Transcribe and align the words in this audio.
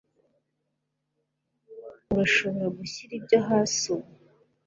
urashobora 2.11 2.67
gushyira 2.77 3.11
ibyo 3.19 3.39
hasi 3.47 3.83
ubu 3.95 4.09